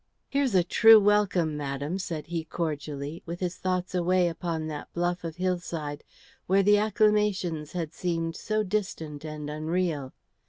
[0.29, 5.23] "Here's a true welcome, madam," said he, cordially, with his thoughts away upon that bluff
[5.23, 6.03] of hillside
[6.47, 10.15] where the acclamations had seemed so distant and unreal.